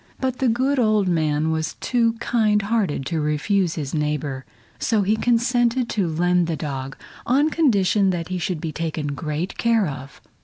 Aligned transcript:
But 0.19 0.39
the 0.39 0.47
good 0.47 0.79
old 0.79 1.07
man 1.07 1.51
was 1.51 1.75
too 1.75 2.13
kind 2.13 2.59
hearted 2.63 3.05
to 3.05 3.21
refuse 3.21 3.75
his 3.75 3.93
neighbor, 3.93 4.45
so 4.79 5.03
he 5.03 5.15
consented 5.15 5.89
to 5.89 6.07
lend 6.07 6.47
the 6.47 6.55
dog 6.55 6.97
on 7.27 7.51
condition 7.51 8.09
that 8.09 8.29
he 8.29 8.39
should 8.39 8.59
be 8.59 8.71
taken 8.71 9.13
great 9.13 9.59
care 9.59 9.85
of. 9.85 10.19